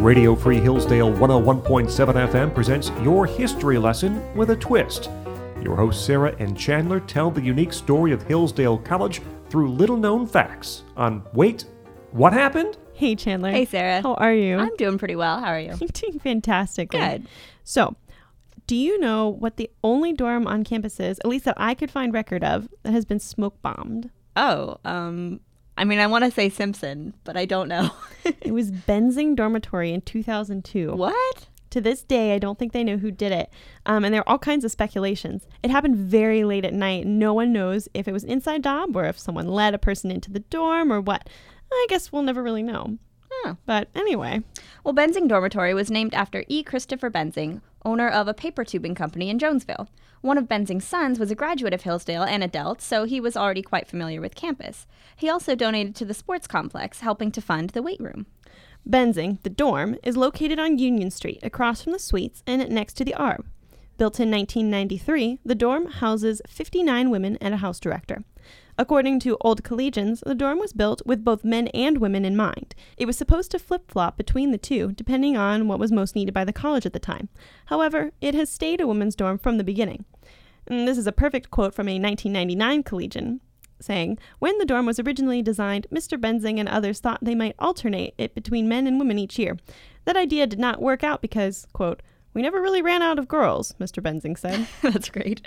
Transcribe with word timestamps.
Radio 0.00 0.34
Free 0.34 0.58
Hillsdale 0.58 1.12
101.7 1.12 2.30
FM 2.30 2.54
presents 2.54 2.90
your 3.02 3.26
history 3.26 3.76
lesson 3.76 4.34
with 4.34 4.48
a 4.48 4.56
twist. 4.56 5.10
Your 5.62 5.76
hosts 5.76 6.02
Sarah 6.02 6.34
and 6.38 6.56
Chandler 6.56 7.00
tell 7.00 7.30
the 7.30 7.42
unique 7.42 7.74
story 7.74 8.10
of 8.12 8.22
Hillsdale 8.22 8.78
College 8.78 9.20
through 9.50 9.70
little 9.70 9.98
known 9.98 10.26
facts 10.26 10.84
on 10.96 11.22
Wait, 11.34 11.66
What 12.12 12.32
Happened? 12.32 12.78
Hey, 12.94 13.14
Chandler. 13.14 13.50
Hey, 13.50 13.66
Sarah. 13.66 14.00
How 14.00 14.14
are 14.14 14.32
you? 14.32 14.56
I'm 14.56 14.74
doing 14.76 14.96
pretty 14.96 15.16
well. 15.16 15.38
How 15.38 15.48
are 15.48 15.60
you? 15.60 15.72
I'm 15.80 15.86
doing 15.88 16.18
fantastic. 16.18 16.88
Good. 16.88 17.26
So, 17.64 17.94
do 18.66 18.76
you 18.76 18.98
know 19.00 19.28
what 19.28 19.58
the 19.58 19.68
only 19.84 20.14
dorm 20.14 20.46
on 20.46 20.64
campus 20.64 20.98
is, 20.98 21.18
at 21.18 21.26
least 21.26 21.44
that 21.44 21.56
I 21.58 21.74
could 21.74 21.90
find 21.90 22.14
record 22.14 22.42
of, 22.42 22.70
that 22.84 22.92
has 22.92 23.04
been 23.04 23.20
smoke 23.20 23.60
bombed? 23.60 24.08
Oh, 24.34 24.78
um, 24.82 25.40
I 25.80 25.84
mean, 25.84 25.98
I 25.98 26.06
want 26.08 26.26
to 26.26 26.30
say 26.30 26.50
Simpson, 26.50 27.14
but 27.24 27.38
I 27.38 27.46
don't 27.46 27.66
know. 27.66 27.90
it 28.42 28.52
was 28.52 28.70
Benzing 28.70 29.34
Dormitory 29.34 29.94
in 29.94 30.02
2002. 30.02 30.92
what? 30.92 31.48
To 31.70 31.80
this 31.80 32.02
day, 32.02 32.34
I 32.34 32.38
don't 32.38 32.58
think 32.58 32.72
they 32.74 32.84
know 32.84 32.98
who 32.98 33.10
did 33.10 33.32
it. 33.32 33.48
Um, 33.86 34.04
and 34.04 34.12
there 34.12 34.20
are 34.20 34.28
all 34.28 34.38
kinds 34.38 34.62
of 34.66 34.70
speculations. 34.70 35.46
It 35.62 35.70
happened 35.70 35.96
very 35.96 36.44
late 36.44 36.66
at 36.66 36.74
night. 36.74 37.06
No 37.06 37.32
one 37.32 37.54
knows 37.54 37.88
if 37.94 38.06
it 38.06 38.12
was 38.12 38.24
inside 38.24 38.62
job 38.62 38.94
or 38.94 39.06
if 39.06 39.18
someone 39.18 39.48
led 39.48 39.72
a 39.72 39.78
person 39.78 40.10
into 40.10 40.30
the 40.30 40.40
dorm 40.40 40.92
or 40.92 41.00
what. 41.00 41.30
I 41.72 41.86
guess 41.88 42.12
we'll 42.12 42.24
never 42.24 42.42
really 42.42 42.62
know. 42.62 42.98
Huh. 43.42 43.54
But 43.66 43.88
anyway, 43.94 44.42
Well, 44.84 44.94
Benzing 44.94 45.28
Dormitory 45.28 45.74
was 45.74 45.90
named 45.90 46.14
after 46.14 46.44
E. 46.48 46.62
Christopher 46.62 47.10
Benzing, 47.10 47.60
owner 47.84 48.08
of 48.08 48.28
a 48.28 48.34
paper 48.34 48.64
tubing 48.64 48.94
company 48.94 49.30
in 49.30 49.38
Jonesville. 49.38 49.88
One 50.20 50.36
of 50.36 50.48
Benzing's 50.48 50.84
sons 50.84 51.18
was 51.18 51.30
a 51.30 51.34
graduate 51.34 51.72
of 51.72 51.82
Hillsdale 51.82 52.22
and 52.22 52.44
a 52.44 52.48
Delt, 52.48 52.82
so 52.82 53.04
he 53.04 53.20
was 53.20 53.36
already 53.36 53.62
quite 53.62 53.88
familiar 53.88 54.20
with 54.20 54.34
campus. 54.34 54.86
He 55.16 55.30
also 55.30 55.54
donated 55.54 55.94
to 55.96 56.04
the 56.04 56.14
sports 56.14 56.46
complex, 56.46 57.00
helping 57.00 57.30
to 57.32 57.40
fund 57.40 57.70
the 57.70 57.82
weight 57.82 58.00
room. 58.00 58.26
Benzing, 58.88 59.42
the 59.42 59.50
dorm, 59.50 59.96
is 60.02 60.16
located 60.16 60.58
on 60.58 60.78
Union 60.78 61.10
Street, 61.10 61.40
across 61.42 61.82
from 61.82 61.92
the 61.92 61.98
suites 61.98 62.42
and 62.46 62.68
next 62.70 62.94
to 62.94 63.04
the 63.04 63.14
Arb. 63.18 63.44
Built 64.00 64.18
in 64.18 64.30
1993, 64.30 65.40
the 65.44 65.54
dorm 65.54 65.84
houses 65.84 66.40
59 66.48 67.10
women 67.10 67.36
and 67.38 67.52
a 67.52 67.58
house 67.58 67.78
director. 67.78 68.24
According 68.78 69.20
to 69.20 69.36
old 69.42 69.62
collegians, 69.62 70.22
the 70.24 70.34
dorm 70.34 70.58
was 70.58 70.72
built 70.72 71.02
with 71.04 71.22
both 71.22 71.44
men 71.44 71.68
and 71.74 71.98
women 71.98 72.24
in 72.24 72.34
mind. 72.34 72.74
It 72.96 73.04
was 73.04 73.18
supposed 73.18 73.50
to 73.50 73.58
flip 73.58 73.90
flop 73.90 74.16
between 74.16 74.52
the 74.52 74.56
two, 74.56 74.92
depending 74.92 75.36
on 75.36 75.68
what 75.68 75.78
was 75.78 75.92
most 75.92 76.14
needed 76.14 76.32
by 76.32 76.46
the 76.46 76.52
college 76.54 76.86
at 76.86 76.94
the 76.94 76.98
time. 76.98 77.28
However, 77.66 78.12
it 78.22 78.34
has 78.34 78.48
stayed 78.48 78.80
a 78.80 78.86
women's 78.86 79.14
dorm 79.14 79.36
from 79.36 79.58
the 79.58 79.64
beginning. 79.64 80.06
And 80.66 80.88
this 80.88 80.96
is 80.96 81.06
a 81.06 81.12
perfect 81.12 81.50
quote 81.50 81.74
from 81.74 81.86
a 81.86 82.00
1999 82.00 82.82
collegian 82.84 83.42
saying, 83.80 84.18
When 84.38 84.56
the 84.56 84.64
dorm 84.64 84.86
was 84.86 84.98
originally 84.98 85.42
designed, 85.42 85.86
Mr. 85.92 86.18
Benzing 86.18 86.58
and 86.58 86.70
others 86.70 87.00
thought 87.00 87.18
they 87.20 87.34
might 87.34 87.54
alternate 87.58 88.14
it 88.16 88.34
between 88.34 88.66
men 88.66 88.86
and 88.86 88.98
women 88.98 89.18
each 89.18 89.38
year. 89.38 89.58
That 90.06 90.16
idea 90.16 90.46
did 90.46 90.58
not 90.58 90.80
work 90.80 91.04
out 91.04 91.20
because, 91.20 91.66
quote, 91.74 92.02
we 92.34 92.42
never 92.42 92.60
really 92.60 92.82
ran 92.82 93.02
out 93.02 93.18
of 93.18 93.28
girls, 93.28 93.74
Mr. 93.80 94.02
Benzing 94.02 94.38
said. 94.38 94.66
That's 94.82 95.08
great. 95.08 95.46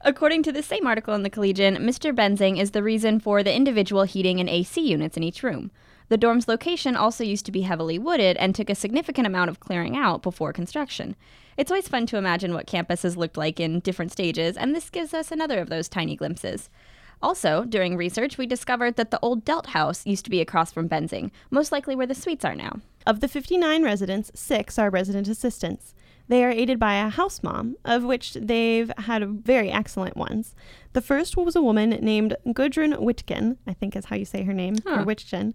According 0.00 0.42
to 0.44 0.52
the 0.52 0.62
same 0.62 0.86
article 0.86 1.14
in 1.14 1.22
the 1.22 1.30
Collegian, 1.30 1.76
Mr. 1.76 2.14
Benzing 2.14 2.58
is 2.58 2.70
the 2.70 2.82
reason 2.82 3.20
for 3.20 3.42
the 3.42 3.54
individual 3.54 4.04
heating 4.04 4.40
and 4.40 4.48
AC 4.48 4.80
units 4.80 5.16
in 5.16 5.22
each 5.22 5.42
room. 5.42 5.70
The 6.08 6.16
dorm's 6.16 6.48
location 6.48 6.96
also 6.96 7.24
used 7.24 7.46
to 7.46 7.52
be 7.52 7.62
heavily 7.62 7.98
wooded 7.98 8.36
and 8.36 8.54
took 8.54 8.68
a 8.68 8.74
significant 8.74 9.26
amount 9.26 9.50
of 9.50 9.60
clearing 9.60 9.96
out 9.96 10.22
before 10.22 10.52
construction. 10.52 11.16
It's 11.56 11.70
always 11.70 11.88
fun 11.88 12.06
to 12.06 12.16
imagine 12.16 12.54
what 12.54 12.66
campuses 12.66 13.16
looked 13.16 13.36
like 13.36 13.60
in 13.60 13.80
different 13.80 14.12
stages, 14.12 14.56
and 14.56 14.74
this 14.74 14.90
gives 14.90 15.14
us 15.14 15.30
another 15.30 15.58
of 15.60 15.68
those 15.68 15.88
tiny 15.88 16.16
glimpses. 16.16 16.70
Also, 17.22 17.64
during 17.64 17.96
research, 17.96 18.36
we 18.36 18.46
discovered 18.46 18.96
that 18.96 19.10
the 19.10 19.20
old 19.22 19.44
Delt 19.44 19.68
house 19.68 20.04
used 20.04 20.24
to 20.24 20.30
be 20.30 20.40
across 20.40 20.72
from 20.72 20.88
Benzing, 20.88 21.30
most 21.50 21.70
likely 21.70 21.94
where 21.94 22.06
the 22.06 22.14
suites 22.14 22.44
are 22.44 22.56
now. 22.56 22.80
Of 23.06 23.20
the 23.20 23.28
59 23.28 23.84
residents, 23.84 24.32
six 24.34 24.78
are 24.78 24.90
resident 24.90 25.28
assistants. 25.28 25.94
They 26.28 26.44
are 26.44 26.50
aided 26.50 26.78
by 26.78 26.94
a 26.94 27.08
house 27.08 27.42
mom, 27.42 27.76
of 27.84 28.04
which 28.04 28.34
they've 28.34 28.90
had 28.98 29.28
very 29.44 29.70
excellent 29.70 30.16
ones. 30.16 30.54
The 30.92 31.00
first 31.00 31.36
was 31.36 31.56
a 31.56 31.62
woman 31.62 31.90
named 31.90 32.36
Gudrun 32.46 32.94
Wittgen, 32.94 33.56
I 33.66 33.72
think 33.74 33.96
is 33.96 34.06
how 34.06 34.16
you 34.16 34.24
say 34.24 34.42
her 34.44 34.52
name, 34.52 34.76
or 34.86 34.96
Huh. 34.98 35.04
Wittgen, 35.04 35.52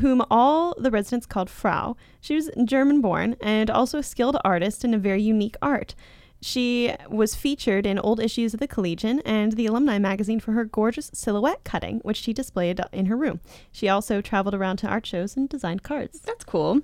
whom 0.00 0.22
all 0.30 0.74
the 0.78 0.90
residents 0.90 1.26
called 1.26 1.50
Frau. 1.50 1.96
She 2.20 2.34
was 2.34 2.50
German 2.64 3.00
born 3.00 3.36
and 3.40 3.70
also 3.70 3.98
a 3.98 4.02
skilled 4.02 4.36
artist 4.44 4.84
in 4.84 4.94
a 4.94 4.98
very 4.98 5.22
unique 5.22 5.56
art. 5.62 5.94
She 6.42 6.94
was 7.10 7.34
featured 7.34 7.84
in 7.84 7.98
old 7.98 8.18
issues 8.18 8.54
of 8.54 8.60
the 8.60 8.66
Collegian 8.66 9.20
and 9.26 9.52
the 9.52 9.66
Alumni 9.66 9.98
magazine 9.98 10.40
for 10.40 10.52
her 10.52 10.64
gorgeous 10.64 11.10
silhouette 11.12 11.64
cutting, 11.64 11.98
which 11.98 12.16
she 12.16 12.32
displayed 12.32 12.80
in 12.92 13.06
her 13.06 13.16
room. 13.16 13.40
She 13.70 13.90
also 13.90 14.22
traveled 14.22 14.54
around 14.54 14.78
to 14.78 14.86
art 14.88 15.04
shows 15.04 15.36
and 15.36 15.50
designed 15.50 15.82
cards. 15.82 16.20
That's 16.20 16.44
cool. 16.44 16.80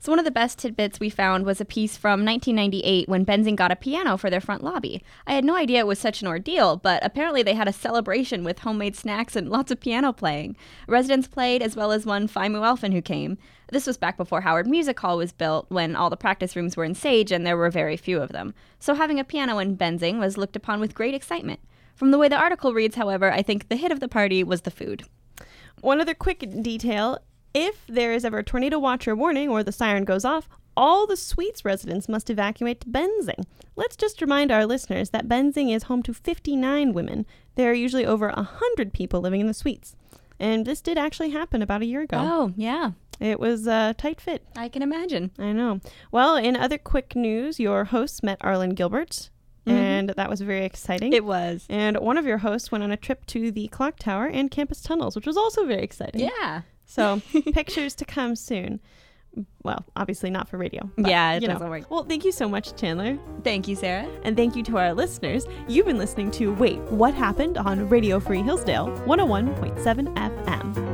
So, 0.00 0.12
one 0.12 0.20
of 0.20 0.24
the 0.24 0.30
best 0.30 0.60
tidbits 0.60 1.00
we 1.00 1.10
found 1.10 1.44
was 1.44 1.60
a 1.60 1.64
piece 1.64 1.96
from 1.96 2.24
1998 2.24 3.08
when 3.08 3.26
Benzing 3.26 3.56
got 3.56 3.72
a 3.72 3.76
piano 3.76 4.16
for 4.16 4.30
their 4.30 4.40
front 4.40 4.62
lobby. 4.62 5.02
I 5.26 5.32
had 5.32 5.44
no 5.44 5.56
idea 5.56 5.80
it 5.80 5.88
was 5.88 5.98
such 5.98 6.22
an 6.22 6.28
ordeal, 6.28 6.76
but 6.76 7.04
apparently 7.04 7.42
they 7.42 7.54
had 7.54 7.66
a 7.66 7.72
celebration 7.72 8.44
with 8.44 8.60
homemade 8.60 8.94
snacks 8.94 9.34
and 9.34 9.50
lots 9.50 9.72
of 9.72 9.80
piano 9.80 10.12
playing. 10.12 10.56
Residents 10.86 11.26
played, 11.26 11.62
as 11.62 11.74
well 11.74 11.90
as 11.90 12.06
one 12.06 12.28
Phi 12.28 12.48
Mu 12.48 12.62
Elfin 12.62 12.92
who 12.92 13.02
came. 13.02 13.38
This 13.72 13.88
was 13.88 13.98
back 13.98 14.16
before 14.16 14.42
Howard 14.42 14.68
Music 14.68 15.00
Hall 15.00 15.16
was 15.16 15.32
built, 15.32 15.66
when 15.68 15.96
all 15.96 16.10
the 16.10 16.16
practice 16.16 16.54
rooms 16.54 16.76
were 16.76 16.84
in 16.84 16.94
Sage 16.94 17.32
and 17.32 17.44
there 17.44 17.56
were 17.56 17.68
very 17.68 17.96
few 17.96 18.22
of 18.22 18.30
them. 18.30 18.54
So, 18.78 18.94
having 18.94 19.18
a 19.18 19.24
piano 19.24 19.58
in 19.58 19.76
Benzing 19.76 20.20
was 20.20 20.38
looked 20.38 20.54
upon 20.54 20.78
with 20.78 20.94
great 20.94 21.14
excitement. 21.14 21.58
From 21.96 22.12
the 22.12 22.18
way 22.18 22.28
the 22.28 22.36
article 22.36 22.72
reads, 22.72 22.94
however, 22.94 23.32
I 23.32 23.42
think 23.42 23.68
the 23.68 23.74
hit 23.74 23.90
of 23.90 23.98
the 23.98 24.06
party 24.06 24.44
was 24.44 24.60
the 24.60 24.70
food. 24.70 25.02
One 25.80 26.00
other 26.00 26.14
quick 26.14 26.44
detail 26.62 27.18
if 27.54 27.86
there 27.86 28.12
is 28.12 28.24
ever 28.24 28.38
a 28.38 28.44
tornado 28.44 28.78
watch 28.78 29.06
or 29.08 29.16
warning 29.16 29.48
or 29.48 29.62
the 29.62 29.72
siren 29.72 30.04
goes 30.04 30.24
off, 30.24 30.48
all 30.76 31.06
the 31.06 31.16
suites 31.16 31.64
residents 31.64 32.08
must 32.08 32.30
evacuate 32.30 32.80
to 32.82 32.88
Benzing. 32.88 33.44
Let's 33.74 33.96
just 33.96 34.20
remind 34.20 34.52
our 34.52 34.64
listeners 34.64 35.10
that 35.10 35.26
Benzing 35.28 35.74
is 35.74 35.84
home 35.84 36.02
to 36.04 36.14
59 36.14 36.92
women. 36.92 37.26
There 37.56 37.70
are 37.70 37.74
usually 37.74 38.06
over 38.06 38.28
100 38.28 38.92
people 38.92 39.20
living 39.20 39.40
in 39.40 39.48
the 39.48 39.54
suites. 39.54 39.96
And 40.38 40.64
this 40.64 40.80
did 40.80 40.96
actually 40.96 41.30
happen 41.30 41.62
about 41.62 41.82
a 41.82 41.86
year 41.86 42.02
ago. 42.02 42.18
Oh, 42.20 42.52
yeah, 42.56 42.92
It 43.18 43.40
was 43.40 43.66
a 43.66 43.94
tight 43.98 44.20
fit. 44.20 44.44
I 44.56 44.68
can 44.68 44.82
imagine. 44.82 45.32
I 45.36 45.50
know. 45.52 45.80
Well, 46.12 46.36
in 46.36 46.54
other 46.56 46.78
quick 46.78 47.16
news, 47.16 47.58
your 47.58 47.86
hosts 47.86 48.22
met 48.22 48.38
Arlan 48.38 48.76
Gilbert, 48.76 49.30
Mhm. 49.66 49.72
and 49.72 50.08
that 50.10 50.30
was 50.30 50.40
very 50.40 50.64
exciting. 50.64 51.12
It 51.12 51.24
was. 51.24 51.66
and 51.68 51.96
one 51.98 52.16
of 52.16 52.26
your 52.26 52.38
hosts 52.38 52.70
went 52.72 52.84
on 52.84 52.90
a 52.90 52.96
trip 52.96 53.26
to 53.26 53.50
the 53.50 53.68
clock 53.68 53.98
tower 53.98 54.26
and 54.26 54.50
campus 54.50 54.80
tunnels, 54.80 55.14
which 55.16 55.26
was 55.26 55.36
also 55.36 55.64
very 55.66 55.82
exciting. 55.82 56.22
Yeah. 56.40 56.62
So 56.86 57.20
pictures 57.52 57.94
to 57.96 58.04
come 58.04 58.34
soon. 58.36 58.80
Well, 59.62 59.84
obviously 59.94 60.30
not 60.30 60.48
for 60.48 60.56
radio. 60.56 60.90
but, 60.96 61.10
Yeah, 61.10 61.34
it 61.34 61.40
doesn't 61.40 61.68
work. 61.68 61.90
Well, 61.90 62.02
thank 62.04 62.24
you 62.24 62.32
so 62.32 62.48
much, 62.48 62.74
Chandler. 62.76 63.18
Thank 63.44 63.68
you, 63.68 63.76
Sarah. 63.76 64.08
And 64.24 64.36
thank 64.36 64.56
you 64.56 64.62
to 64.64 64.78
our 64.78 64.94
listeners. 64.94 65.46
You've 65.68 65.86
been 65.86 65.98
listening 65.98 66.30
to 66.32 66.52
Wait, 66.54 66.78
What 66.90 67.12
Happened 67.14 67.58
on 67.58 67.88
Radio 67.88 68.18
Free 68.20 68.42
Hillsdale 68.42 68.88
101.7 69.06 70.14
FM. 70.16 70.87